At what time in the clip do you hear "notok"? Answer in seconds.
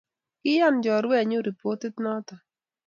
2.03-2.41